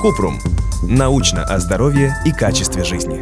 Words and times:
Купрум. 0.00 0.40
Научно 0.82 1.44
о 1.44 1.60
здоровье 1.60 2.16
и 2.26 2.32
качестве 2.32 2.82
жизни. 2.82 3.20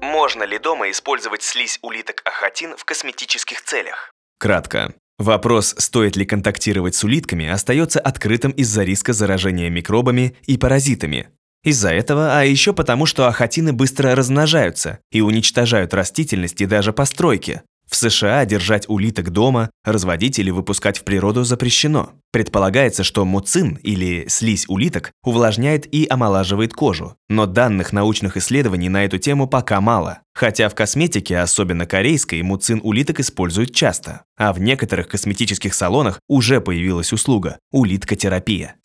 Можно 0.00 0.42
ли 0.42 0.58
дома 0.58 0.90
использовать 0.90 1.42
слизь 1.42 1.78
улиток 1.82 2.22
ахатин 2.24 2.76
в 2.76 2.84
косметических 2.84 3.62
целях? 3.62 4.12
Кратко. 4.38 4.94
Вопрос, 5.18 5.76
стоит 5.78 6.16
ли 6.16 6.24
контактировать 6.24 6.96
с 6.96 7.04
улитками, 7.04 7.48
остается 7.48 8.00
открытым 8.00 8.50
из-за 8.50 8.82
риска 8.82 9.12
заражения 9.12 9.70
микробами 9.70 10.36
и 10.46 10.58
паразитами. 10.58 11.28
Из-за 11.62 11.90
этого, 11.90 12.36
а 12.36 12.42
еще 12.42 12.72
потому, 12.72 13.06
что 13.06 13.28
ахатины 13.28 13.72
быстро 13.72 14.16
размножаются 14.16 14.98
и 15.12 15.20
уничтожают 15.20 15.94
растительность 15.94 16.60
и 16.60 16.66
даже 16.66 16.92
постройки. 16.92 17.62
В 17.88 17.94
США 17.94 18.44
держать 18.46 18.88
улиток 18.88 19.30
дома, 19.30 19.70
разводить 19.84 20.40
или 20.40 20.50
выпускать 20.50 20.98
в 20.98 21.04
природу 21.04 21.44
запрещено. 21.44 22.14
Предполагается, 22.32 23.04
что 23.04 23.26
муцин 23.26 23.78
или 23.82 24.26
слизь 24.26 24.64
улиток 24.66 25.12
увлажняет 25.22 25.86
и 25.94 26.06
омолаживает 26.08 26.72
кожу, 26.72 27.14
но 27.28 27.44
данных 27.44 27.92
научных 27.92 28.38
исследований 28.38 28.88
на 28.88 29.04
эту 29.04 29.18
тему 29.18 29.46
пока 29.46 29.82
мало. 29.82 30.20
Хотя 30.34 30.70
в 30.70 30.74
косметике, 30.74 31.38
особенно 31.38 31.84
корейской, 31.84 32.40
муцин 32.40 32.80
улиток 32.82 33.20
используют 33.20 33.74
часто, 33.74 34.22
а 34.38 34.54
в 34.54 34.60
некоторых 34.60 35.08
косметических 35.08 35.74
салонах 35.74 36.20
уже 36.26 36.62
появилась 36.62 37.12
услуга– 37.12 37.58
улиткотерапия. 37.70 38.76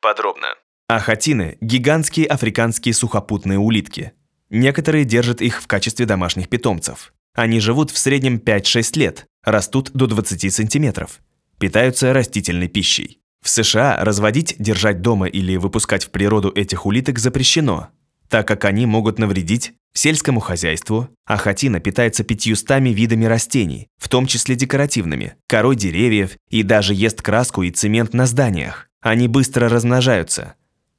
Подробно. 0.00 0.46
Ахатины– 0.88 1.58
гигантские 1.60 2.26
африканские 2.26 2.94
сухопутные 2.94 3.58
улитки. 3.58 4.12
Некоторые 4.48 5.04
держат 5.04 5.42
их 5.42 5.60
в 5.60 5.66
качестве 5.66 6.06
домашних 6.06 6.48
питомцев. 6.48 7.12
Они 7.34 7.60
живут 7.60 7.90
в 7.90 7.98
среднем 7.98 8.38
5-6 8.38 8.98
лет, 8.98 9.26
растут 9.44 9.90
до 9.92 10.06
20 10.06 10.52
сантиметров, 10.52 11.20
питаются 11.60 12.12
растительной 12.12 12.66
пищей. 12.66 13.20
В 13.42 13.48
США 13.48 14.02
разводить, 14.02 14.56
держать 14.58 15.02
дома 15.02 15.26
или 15.26 15.56
выпускать 15.56 16.04
в 16.04 16.10
природу 16.10 16.50
этих 16.54 16.86
улиток 16.86 17.18
запрещено, 17.18 17.90
так 18.28 18.48
как 18.48 18.64
они 18.64 18.86
могут 18.86 19.18
навредить 19.18 19.74
сельскому 19.92 20.40
хозяйству, 20.40 21.08
а 21.26 21.36
хатина 21.36 21.80
питается 21.80 22.24
500 22.24 22.80
видами 22.80 23.26
растений, 23.26 23.88
в 23.98 24.08
том 24.08 24.26
числе 24.26 24.56
декоративными, 24.56 25.34
корой 25.46 25.76
деревьев 25.76 26.36
и 26.48 26.62
даже 26.62 26.94
ест 26.94 27.22
краску 27.22 27.62
и 27.62 27.70
цемент 27.70 28.14
на 28.14 28.26
зданиях. 28.26 28.88
Они 29.00 29.28
быстро 29.28 29.68
размножаются. 29.68 30.54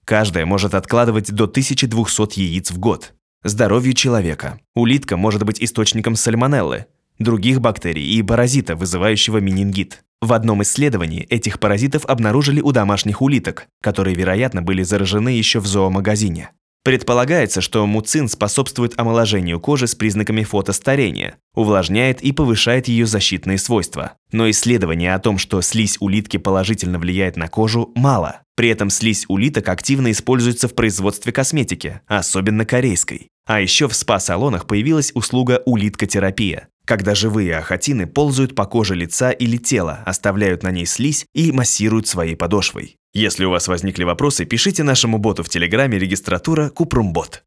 Каждая 0.05 0.45
может 0.45 0.73
откладывать 0.73 1.31
до 1.31 1.45
1200 1.45 2.39
яиц 2.39 2.71
в 2.71 2.79
год. 2.79 3.13
Здоровью 3.43 3.93
человека. 3.93 4.59
Улитка 4.75 5.17
может 5.17 5.43
быть 5.43 5.61
источником 5.61 6.15
сальмонеллы, 6.15 6.85
других 7.17 7.61
бактерий 7.61 8.03
и 8.03 8.21
паразита, 8.21 8.75
вызывающего 8.75 9.37
менингит. 9.37 10.03
В 10.21 10.33
одном 10.33 10.61
исследовании 10.61 11.23
этих 11.23 11.59
паразитов 11.59 12.05
обнаружили 12.05 12.61
у 12.61 12.71
домашних 12.71 13.23
улиток, 13.23 13.67
которые, 13.81 14.15
вероятно, 14.15 14.61
были 14.61 14.83
заражены 14.83 15.29
еще 15.29 15.59
в 15.59 15.65
зоомагазине. 15.65 16.51
Предполагается, 16.83 17.61
что 17.61 17.85
муцин 17.85 18.27
способствует 18.27 18.99
омоложению 18.99 19.59
кожи 19.59 19.87
с 19.87 19.93
признаками 19.93 20.43
фотостарения, 20.43 21.35
увлажняет 21.55 22.21
и 22.21 22.31
повышает 22.31 22.87
ее 22.87 23.05
защитные 23.05 23.57
свойства. 23.57 24.13
Но 24.31 24.49
исследования 24.49 25.13
о 25.13 25.19
том, 25.19 25.37
что 25.37 25.61
слизь 25.61 25.97
улитки 25.99 26.37
положительно 26.37 26.97
влияет 26.97 27.35
на 27.35 27.47
кожу, 27.47 27.91
мало. 27.95 28.41
При 28.55 28.69
этом 28.69 28.89
слизь 28.89 29.25
улиток 29.27 29.69
активно 29.69 30.11
используется 30.11 30.67
в 30.67 30.73
производстве 30.73 31.31
косметики, 31.31 32.01
особенно 32.07 32.65
корейской. 32.65 33.27
А 33.45 33.59
еще 33.59 33.87
в 33.87 33.93
спа-салонах 33.93 34.65
появилась 34.65 35.11
услуга 35.13 35.61
улиткотерапия, 35.65 36.67
когда 36.91 37.15
живые 37.15 37.55
ахатины 37.55 38.05
ползают 38.05 38.53
по 38.53 38.65
коже 38.65 38.95
лица 38.95 39.31
или 39.31 39.55
тела, 39.55 40.03
оставляют 40.05 40.61
на 40.61 40.71
ней 40.71 40.85
слизь 40.85 41.25
и 41.33 41.53
массируют 41.53 42.09
своей 42.09 42.35
подошвой. 42.35 42.97
Если 43.13 43.45
у 43.45 43.49
вас 43.49 43.69
возникли 43.69 44.03
вопросы, 44.03 44.43
пишите 44.43 44.83
нашему 44.83 45.17
боту 45.17 45.41
в 45.41 45.47
Телеграме 45.47 45.97
регистратура 45.97 46.67
Купрумбот. 46.67 47.45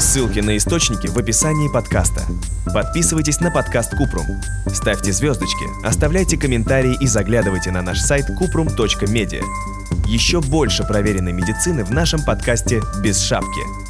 Ссылки 0.00 0.40
на 0.40 0.56
источники 0.56 1.06
в 1.06 1.16
описании 1.16 1.72
подкаста. 1.72 2.22
Подписывайтесь 2.74 3.38
на 3.38 3.52
подкаст 3.52 3.96
Купрум. 3.96 4.26
Ставьте 4.66 5.12
звездочки, 5.12 5.66
оставляйте 5.86 6.36
комментарии 6.36 6.96
и 7.00 7.06
заглядывайте 7.06 7.70
на 7.70 7.82
наш 7.82 8.00
сайт 8.00 8.24
kuprum.media. 8.40 9.44
Еще 10.08 10.40
больше 10.40 10.82
проверенной 10.82 11.32
медицины 11.32 11.84
в 11.84 11.92
нашем 11.92 12.24
подкасте 12.24 12.82
«Без 13.04 13.22
шапки». 13.22 13.89